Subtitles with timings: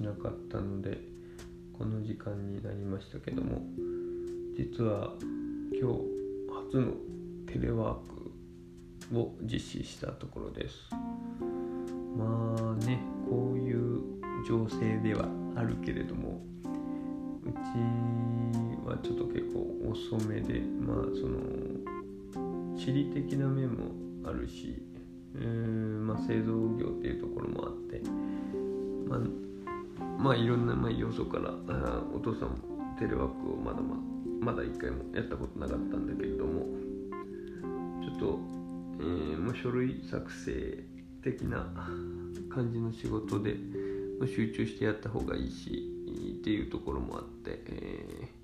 [0.00, 0.98] しなかったので
[1.76, 3.60] この時間になりましたけども
[4.56, 5.12] 実は
[5.78, 5.98] 今日
[6.70, 6.92] 初の
[7.46, 7.98] テレワー
[9.12, 10.74] クを実施したところです。
[12.16, 14.00] まあねこういう
[14.48, 16.40] 情勢ではあるけれども
[17.44, 17.58] うち
[18.88, 21.38] はちょっと結構遅めでまあその
[22.76, 23.92] 地理的な面も
[24.24, 24.82] あるし
[25.32, 28.02] うんまあ、製造業っていうところもあって、
[29.08, 29.20] まあ、
[30.20, 32.56] まあいろんなまあ要素からあお父さんも
[32.98, 33.96] テレワークをまだま
[34.40, 36.66] まだ一回もやったことなかったんだけれども
[38.02, 38.38] ちょっと、
[39.00, 40.84] えー、もう書類作成
[41.22, 41.66] 的な
[42.52, 43.54] 感じの仕事で
[44.18, 45.90] まあ集中してやった方がいいし
[46.40, 48.40] っていうところもあって、えー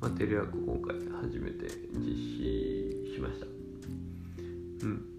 [0.00, 3.46] まあ、テレワーク今回初めて実施しました。
[3.46, 5.12] うん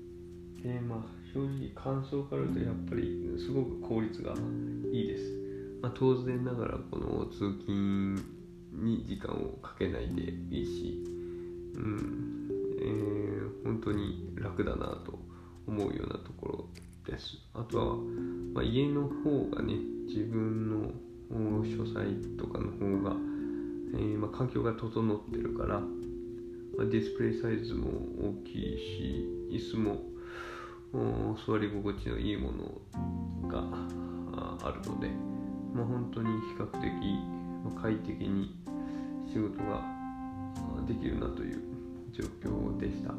[0.62, 1.00] でまあ
[1.34, 4.34] 正直感想から言うとやっぱりすごく効率が
[4.92, 5.43] いいです、
[5.84, 8.16] まあ、当然ながらこの通勤
[8.72, 11.04] に時間をかけないでいいし
[11.76, 12.50] うん。
[12.80, 15.20] えー、本当に楽だなと
[15.68, 16.66] 思うようなところ
[17.06, 17.38] です。
[17.54, 17.96] あとは、
[18.54, 19.76] まあ、家の方がね
[20.08, 20.92] 自分の
[21.64, 23.16] 書斎とかの方が、
[23.96, 25.86] えー、まあ、環境が整ってるから、ま
[26.82, 30.02] あ、ディスプレイサイズも大きいし椅子も
[31.46, 32.82] 座り心地のいいもの
[33.50, 33.64] が
[34.68, 35.33] あるので、
[35.74, 36.84] まあ、本当に比較的
[37.82, 38.56] 快適に
[39.28, 39.82] 仕事が
[40.88, 41.62] できるなという
[42.12, 43.14] 状況でした。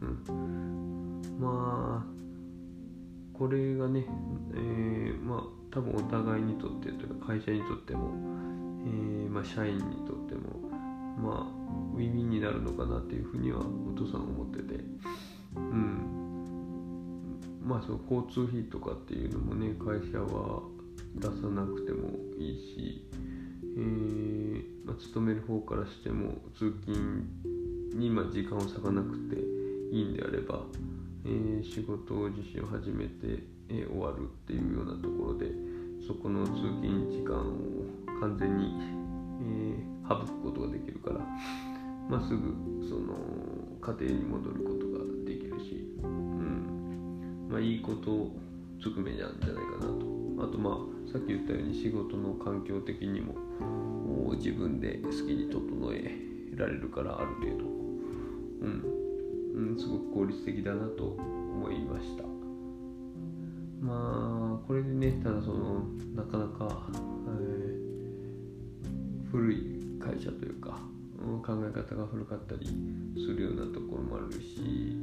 [0.00, 2.14] うん、まあ
[3.32, 4.04] これがね、
[4.54, 8.10] えー、まあ多分お互いにとってというか会社にとっても、
[8.86, 10.68] えー、まあ、社員にとっても
[11.18, 11.64] まあ
[11.96, 13.62] ウィンウィンになるのかなっていうふうにはお
[13.96, 14.84] 父さん思ってて、
[15.56, 16.04] うん、
[17.64, 20.62] まあその交通費とかっていうのもね会社は
[21.16, 23.08] 出さなくてもいいし、
[23.76, 24.34] えー。
[24.84, 27.24] まあ、勤める方からしても通勤
[27.94, 29.36] にま時間を割かなくて
[29.90, 30.60] いいんであれば、
[31.24, 35.50] えー、仕事自身を始めて、えー、終わるっていうようなところで
[36.06, 36.52] そこの通
[36.82, 38.74] 勤時間を完全に、
[39.40, 41.20] えー、省くことができるから、
[42.10, 42.54] まあ、すぐ
[42.86, 43.14] その
[43.80, 47.48] 家庭に戻ることができるし、うん。
[47.50, 48.28] まあ、いいこと
[48.82, 50.13] ずくめなんじゃないかなと
[50.44, 53.34] あとまあさっき言ったように仕事の環境的にも
[54.36, 56.14] 自分で好きに整え
[56.56, 57.74] られるからある程度。
[58.60, 62.24] うん、うん、すごく効率的だなと思いました。
[63.80, 65.84] まあこれでねただその
[66.14, 66.88] なかなか、
[67.28, 70.78] えー、古い会社というか
[71.42, 72.66] 考え方が古かったり
[73.14, 74.96] するようなところもあるし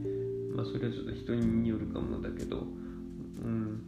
[0.55, 2.63] まあそれはちょっと人によるかもだけど、
[3.43, 3.83] うん、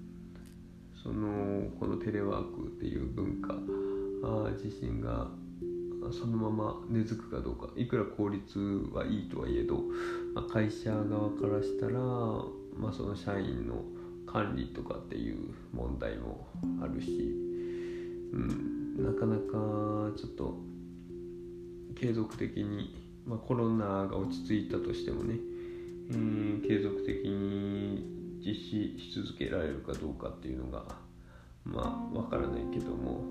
[1.03, 3.55] そのこのテレワークっていう文化
[4.63, 5.27] 自身が
[6.11, 8.59] そのまま根付くかどうかいくら効率
[8.93, 9.81] はいいとはいえど、
[10.33, 13.83] まあ、会社側からしたら、まあ、その社員の
[14.25, 16.47] 管理とかっていう問題も
[16.81, 17.07] あるし、
[18.33, 20.57] うん、なかなかちょっと
[21.99, 25.35] 継続的に、まあ、コロナが落ち着いたとしてもね
[26.11, 30.83] うん継続的に実施し続けられるかどうかっていうのが
[31.63, 33.23] まあわからないけども、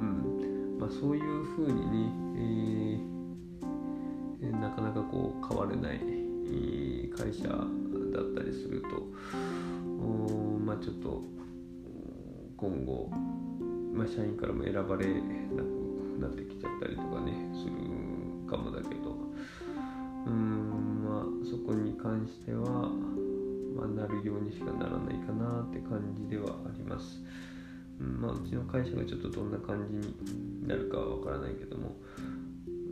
[0.00, 0.78] うん。
[0.78, 3.00] まあ、そういうふうにね、
[4.40, 6.00] えー、なかなかこう変われない
[7.16, 8.88] 会社だったりすると
[10.64, 11.22] まあちょっと
[12.56, 13.10] 今後、
[13.92, 15.66] まあ、社員からも選ばれなく
[16.20, 17.72] なってきちゃったりとかねする
[18.48, 19.18] かもだけど。
[20.26, 22.90] うんまあそこに関しては、
[23.78, 27.20] まあ、なるようにしかならないかなって感じではあります。
[28.00, 31.96] うんまあ、うちの会社がちょっとどんな感じになるかはわからないけども、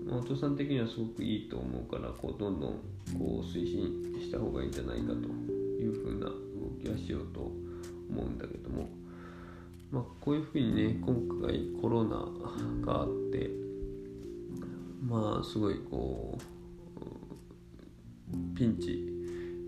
[0.04, 2.70] まあ、お父さん的にはすごくいいと思うからこうどんどん
[3.18, 6.34] こう推進した方がいいんじゃないかというふうな動
[6.82, 8.88] きはしようと思うんだけども、
[9.90, 12.16] まあ、こういうふうにね今回コロナ
[12.84, 13.50] があって
[15.02, 16.56] まあすごいこう
[18.56, 19.15] ピンチ、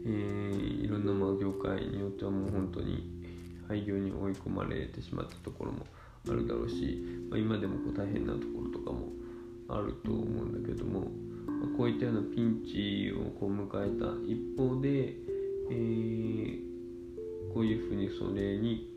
[0.08, 3.10] えー、いろんなまあ業界によってはもう本当に
[3.68, 5.86] 廃業に追い込まれてしまったところも
[6.28, 9.12] あるだろうし、まあ、今でもこう大変なところとかも
[9.68, 11.06] あると思うんだけども、ま
[11.74, 15.14] あ、こういったようなピンチをこう迎えた一方で、
[15.70, 18.88] えー、こういうふうにそれに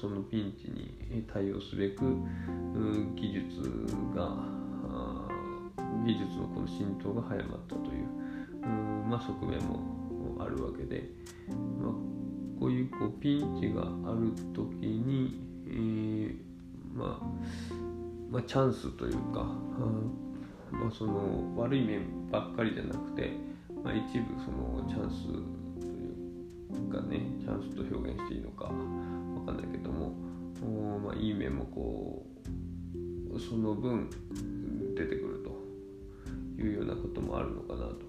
[0.00, 3.62] そのピンチに対応すべく、うん、技術
[4.14, 4.58] が
[6.04, 8.08] 技術のこの浸透が早まったという
[9.08, 9.80] まあ、側面も
[10.38, 11.10] あるわけで、
[11.80, 11.92] まあ、
[12.58, 16.36] こういうこうピンチがある時に、えー、
[16.94, 17.26] まあ、
[18.30, 19.44] まあ、チャンスというか、
[20.70, 23.32] まあ、その悪い面ばっかりじゃなくて、
[23.82, 25.26] まあ、一部そのチャンス
[26.70, 30.12] というかねチャンスと表現していいのかわかんないけども、
[31.04, 32.26] まあ、いい面もこ
[33.32, 34.10] うその分
[34.94, 38.07] 出てくるというようなこともあるのかなと。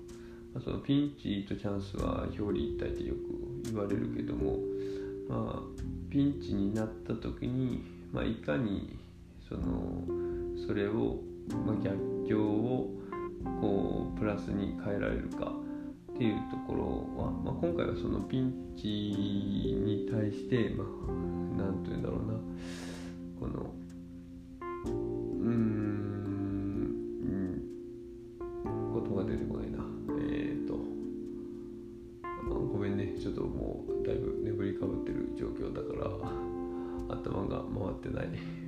[0.64, 4.58] そのピンチとチャンスは表裏一体ってよく言われるけども、
[5.30, 8.98] まあ、ピンチになった時に、まあ、いかに
[9.48, 10.04] その
[10.68, 11.20] それを、
[11.66, 12.90] まあ、逆境を
[13.62, 15.54] こうプラスに変えられるか
[16.14, 22.34] っていうところは、まあ、今回はそのピンチに対して、まあ、なんて言うんだろうな。
[23.40, 23.79] この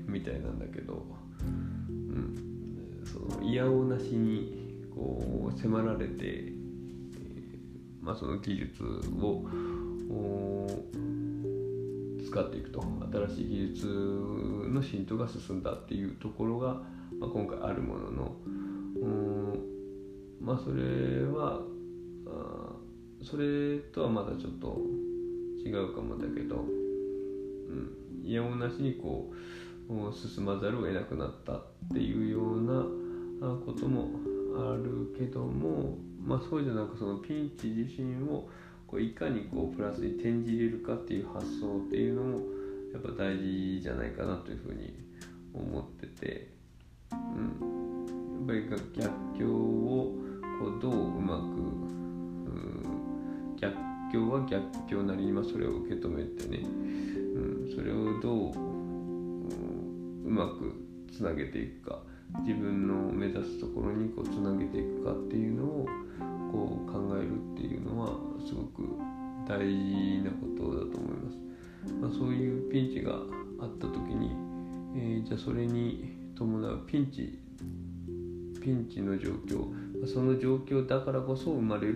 [0.08, 1.06] みたいなんだけど、
[1.42, 6.54] うん、その嫌おなしにこう迫られて、えー、
[8.02, 9.46] まあ、その技術を
[12.26, 12.82] 使っていくと。
[13.12, 16.76] 新しい技術の浸透が進んだっていうところが、
[17.20, 18.36] まあ、今回あるものの
[20.40, 21.62] まあそれは
[22.26, 22.74] あ
[23.24, 24.82] それとはまだちょっと
[25.64, 29.36] 違うかもだけど、うん、いやおなしにこう
[30.14, 32.84] 進まざるを得なくなったっていうような
[33.66, 34.10] ことも
[34.56, 38.50] あるけども、まあ、そうじゃなくそのピンチ自身を
[38.88, 42.40] こういかにこうプラスに転じれるかっていう発想っていうのも
[42.94, 44.94] やっぱ大事じゃないかなというふうに
[45.54, 46.50] 思ってて、
[47.12, 50.14] うん、やっぱり逆境を
[50.60, 51.82] こうどううまく
[53.60, 53.76] 逆
[54.12, 58.71] 境は逆境なりに、ま、それを受け止めてね、うん、それをどう、
[60.24, 60.74] うまく
[61.12, 62.00] つなげていくか
[62.46, 65.86] 自分の目指すところにこうつなげていくかっていうのを
[66.52, 68.08] こう考えるっていうのは
[68.46, 68.84] すごく
[69.48, 71.38] 大事なことだと思います。
[72.00, 73.14] まあ、そういうピンチが
[73.60, 74.32] あった時に、
[74.96, 77.40] えー、じゃあそれに伴うピンチ
[78.62, 81.96] ピンチの状況その状況だからこそ生まれる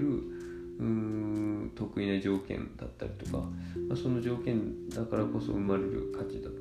[0.79, 3.43] うん得意な条件だったりとか、
[3.87, 6.53] まあ、その条件だからこそ生まれる価値だっ、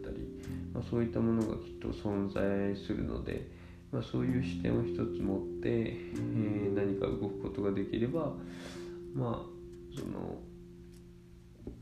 [0.74, 3.48] まあ、そういったものがきっと存在するので、
[3.92, 8.32] まあ、そういう視点を一つ持って、えー、何か動くことができれば
[9.14, 10.36] まあその、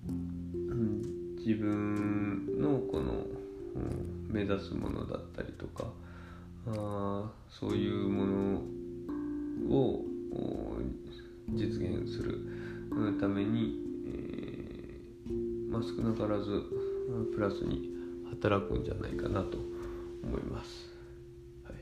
[0.06, 3.24] うん、自分のこの、
[3.74, 5.86] うん、目指すものだったりとか
[6.66, 10.04] あそういうものを
[11.48, 12.38] 実現する
[13.18, 13.74] ために、
[14.06, 16.62] えー、まあ、少なからず
[17.34, 17.91] プラスに
[18.32, 19.58] 働くんじゃないかなと
[20.24, 20.90] 思います。
[21.64, 21.74] はい、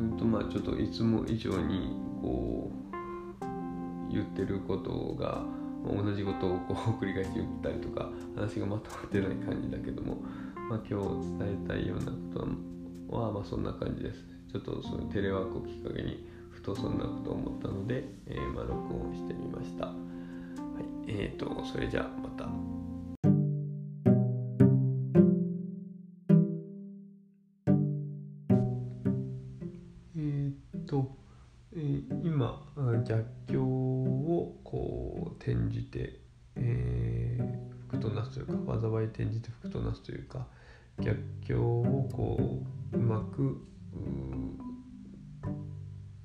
[0.00, 1.90] うんとまあちょっといつも以上に
[2.20, 5.44] こう言ってることが
[5.84, 10.18] 同じことをこう繰り返し言ったりとか話がまとまってない感じだけども、
[10.70, 12.12] まあ、今日伝えたいようなこ
[13.10, 14.24] とはまあそんな感じです。
[14.52, 19.86] ちょっとそのテレワークをきっかけにふとそんなことを思ったので、えー、まあ、録音してみました。
[19.86, 19.94] はい、
[21.08, 22.71] えーと、それじゃあまた。
[34.38, 36.20] をこう転じて、
[36.56, 40.46] えー、福となすというか災い転じて福となすというか
[41.00, 42.62] 逆境をこ
[42.92, 43.60] ううまく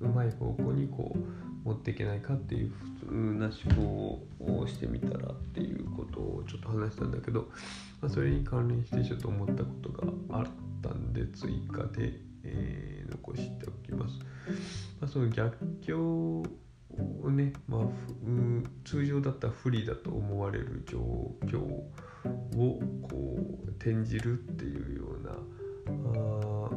[0.00, 7.48] うまい方向にこう持っていけないかっていう普通な思考をしてみたらっていうことをちょっと話したんだけど、
[8.00, 10.46] まあ、それに関連してちょっと思ったことがあっ
[10.82, 12.12] たんで追加で、
[12.44, 14.14] えー、残しておきます。
[15.00, 16.42] まあ、その逆境
[17.48, 17.80] ね、まあ、
[18.84, 20.98] 通常だったら不利だと思われる状
[21.46, 21.84] 況を
[22.56, 26.70] こう転じるっていうようなあ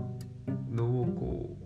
[0.71, 1.57] のをこ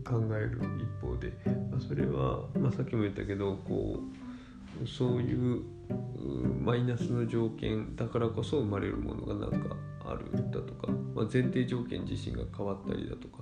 [0.00, 1.32] う考える一方で、
[1.70, 4.00] まあ、それは、まあ、さっきも言ったけどこ
[4.82, 5.62] うそういう
[6.62, 13.38] マイナスの条件だからこそ生まれるものが何かあるだとか、まあ、前提条件自身が変わったりだとか、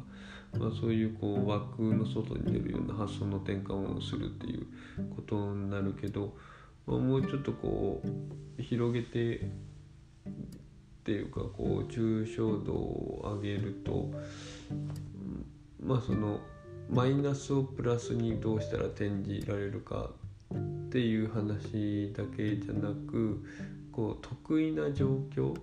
[0.59, 4.67] まあ、そういうこう枠の外に出るような発想の転換をするっていう
[5.15, 6.35] ことになるけど、
[6.87, 8.01] まあ、もうちょっとこ
[8.59, 9.49] う広げてっ
[11.05, 14.11] ていうかこう抽象度を上げると
[15.79, 16.41] まあその
[16.89, 20.27] マイナスをプラスにどうしたら転じられるかっ
[20.87, 23.45] っていう話だけじゃなく
[23.97, 25.55] こう得意な状況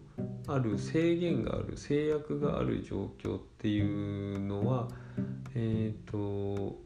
[0.48, 4.88] ある制限がある制約がある状況っていうのは
[5.54, 6.80] えっ、ー、と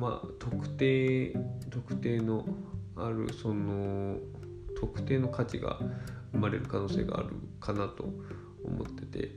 [0.00, 1.36] まあ特定
[1.68, 2.46] 特定の
[2.94, 4.18] あるその
[4.80, 5.80] 特定の価値が
[6.30, 8.04] 生まれる可能性があるかなと
[8.64, 9.32] 思ってて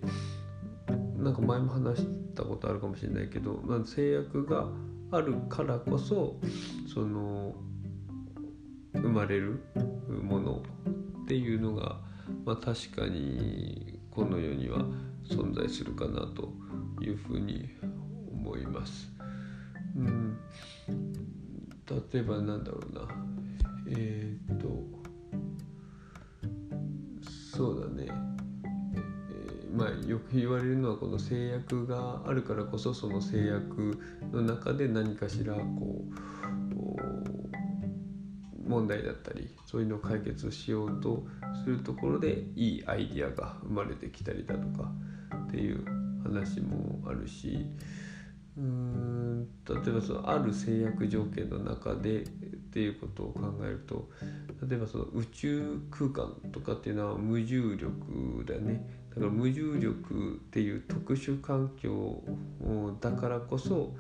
[1.18, 4.68] なんか前も話したことあるかもしれないけど、まあ、制約が
[5.10, 6.36] あるからこそ
[6.94, 7.56] その
[8.94, 9.64] 生まれる
[10.22, 10.62] もの
[11.26, 11.98] っていうのが、
[12.46, 14.86] まあ、確かにこの世には
[15.28, 16.54] 存在するかなと
[17.02, 17.68] いうふうに
[18.32, 19.10] 思います。
[19.98, 20.38] うん、
[21.88, 23.02] 例えばなんだろうな。
[23.88, 24.68] えー、っと
[27.56, 34.00] そうだね、えー、まあよく言われるのはこの制約があるからこそその制約
[34.32, 36.04] の中で何かしらこ
[36.44, 36.45] う
[38.66, 41.26] 問題だったりそういうのを解決しようと
[41.64, 44.92] するところでいいアイディアが生まれてきたりだとか
[45.48, 45.86] っていう
[46.24, 47.66] 話もあるし
[48.58, 52.26] うーん例えばそのある制約条件の中でっ
[52.76, 54.10] ていうことを考えると
[54.68, 58.86] 例えばその宇宙空間とかっていうのは無重力だね。
[59.10, 62.22] だから無重力っていう特殊環境
[63.00, 63.94] だからこそ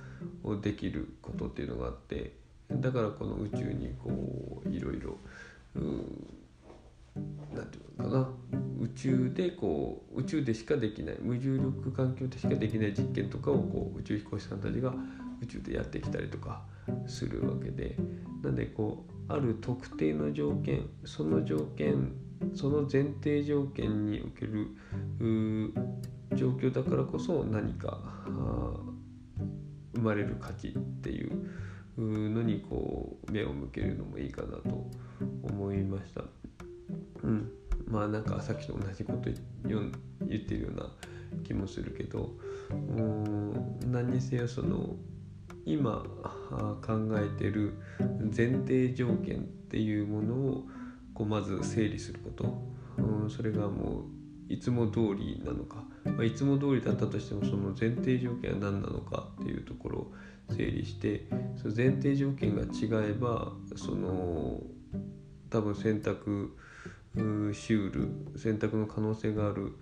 [0.61, 2.33] できることっていうのがあって
[2.71, 5.17] だからこの宇宙にこういろいろ
[5.75, 8.29] 何て言うのかな。
[8.81, 14.93] 宇宙でこう宇宙でしかできない無重力環境でしかできない実験とかをこう宇宙飛行士さんたちが
[15.41, 16.61] 宇宙でやってきたりとか
[17.07, 17.95] するわけで。
[18.45, 22.13] なんでこうある特定の条件その条件
[22.53, 24.67] その前提条件における
[26.35, 27.99] 状況だからこそ何か
[29.95, 31.49] 生まれる価値っていう
[31.97, 34.89] のにこう目を向けるのもいいかなと
[35.43, 36.23] 思いました。
[37.23, 37.51] うん、
[37.87, 39.29] まあなんかさっきと同じこと
[40.27, 40.89] 言ってるような
[41.43, 42.31] 気もするけど
[43.85, 44.95] 何にせよその
[45.65, 46.03] 今
[46.85, 47.73] 考えてる
[48.35, 50.63] 前提条件っていうものを
[51.13, 52.61] こうまず整理すること、
[52.97, 54.01] うん、それがも
[54.49, 60.13] ういつも通りなのか、まあ、いつも通りだったとしてもその前提条件は何なのかっていうところを
[60.49, 61.27] 整理して
[61.61, 64.61] その前提条件が違えばその
[65.49, 66.55] 多分選択
[67.15, 69.73] シュール選択の可能性がある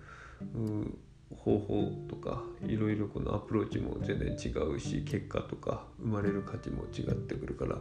[1.36, 7.78] 方法とかいろいろこのアプローチも全然違うし結果とか生まれる価値も違ってくるから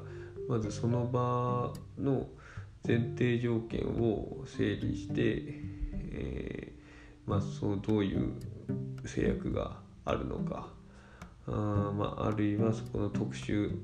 [0.49, 2.27] まずその場の
[2.85, 5.13] 前提条件を整理して、
[6.11, 8.33] えー、まあ、そのどういう
[9.05, 10.67] 制約があるのか
[11.47, 11.51] あ,、
[11.95, 13.75] まあ、あるいはそこの特殊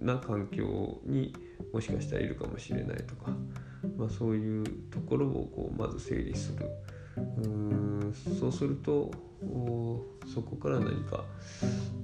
[0.00, 1.34] な環境に
[1.72, 3.30] もしかしたらいるかもしれないとか、
[3.96, 6.66] まあ、そういうところをこうまず整理する。
[7.16, 9.10] うんそうすると
[10.32, 11.24] そこから何か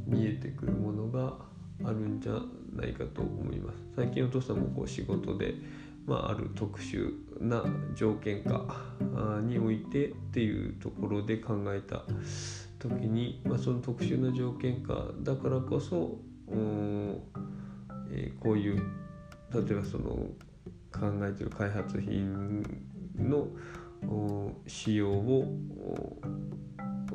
[0.06, 1.34] 見えてくるものが
[1.84, 2.32] あるんじゃ
[2.74, 3.78] ないかと思います。
[3.96, 5.54] 最近お父さんもこう仕事で、
[6.06, 8.66] まあ、ある特殊な条件下
[9.42, 12.04] においてっていうところで考えた
[12.78, 16.18] 時に、まあ、その特殊な条件下だからこそ、
[16.50, 18.76] えー、こういう
[19.52, 20.04] 例えばその
[20.92, 22.62] 考えてる開発品
[23.16, 23.48] の
[24.66, 25.46] 使用を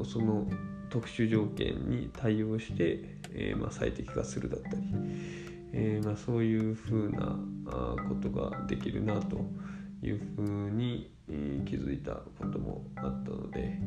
[0.06, 0.48] その
[0.90, 4.78] 特殊条件に対応して、えー、まあ、最適化するだったり、
[5.72, 7.40] えー、まあ、そういうふうな
[8.08, 9.38] ことができるなと
[10.04, 11.12] いうふうに、
[11.66, 13.80] 気づいたこともあったので、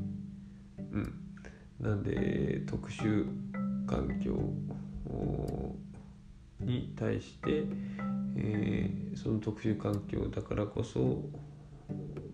[0.90, 1.25] うん、
[1.80, 3.26] なんで特殊
[3.86, 4.32] 環境
[6.60, 7.64] に対して、
[8.36, 11.22] えー、その特殊環境だからこそ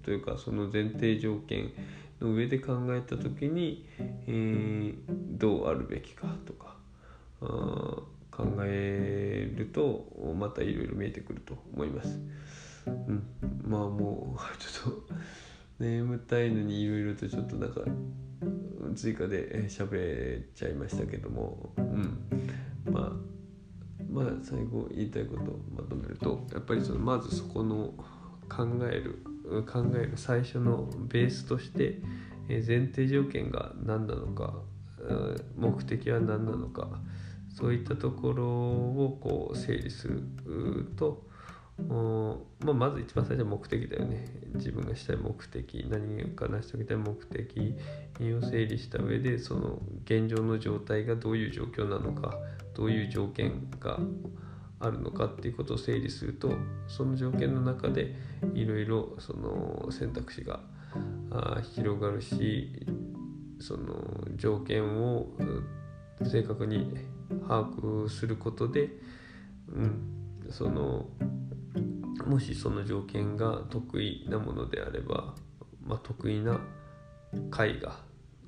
[0.02, 1.72] というかその前提条件
[2.20, 4.94] の上で考えた時に、えー、
[5.38, 6.76] どうあるべきかとか
[8.30, 10.06] 考えると
[10.38, 12.20] またいろいろ見えてくると思います。
[12.86, 13.22] うん、
[13.64, 15.02] まあもうちょっと
[15.78, 17.82] 眠たいのにいろいろとちょっとなんか
[18.94, 22.18] 追加で喋っちゃいましたけども、うん、
[22.90, 23.12] まあ
[24.10, 27.94] まあ最後言いたいことをまとめるとやっぱりそのまずそこの
[28.48, 29.22] 考える
[29.64, 32.00] 考える最初のベースとして
[32.48, 34.54] 前提条件が何なのか
[35.56, 36.88] 目的は何なのか
[37.54, 40.22] そういったところをこう整理する
[40.96, 41.26] と、
[41.78, 44.26] まあ、まず一番最初は目的だよね。
[44.54, 47.74] 自分がしたい目的何か成し遂げたい目的
[48.34, 52.38] を整理した上でその現状の状態がどういう状況なのか
[52.74, 53.98] どういう条件が
[54.80, 56.52] あるのかっていうことを整理すると
[56.88, 58.14] その条件の中で
[58.54, 59.16] いろいろ
[59.90, 60.60] 選択肢が
[61.74, 62.84] 広がるし
[63.60, 63.94] その
[64.36, 65.28] 条件を
[66.24, 66.92] 正確に
[67.48, 68.90] 把握することで、
[69.68, 71.06] うん、その
[72.26, 75.34] もしその条件が得意なものであれば、
[75.84, 76.60] まあ、得意な
[77.50, 78.00] 解が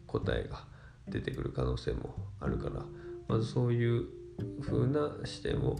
[0.06, 0.64] 答えが
[1.08, 2.82] 出てくる可能性もあるから
[3.28, 4.06] まずそういう
[4.62, 5.76] 風な視点を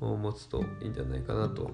[0.00, 1.70] 持つといいんじゃないかなと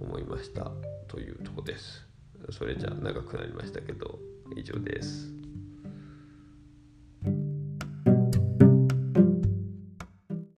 [0.00, 0.70] 思いました
[1.08, 2.06] というとこです。
[2.50, 4.18] それじゃ長くなりましたけど
[4.56, 5.37] 以上です。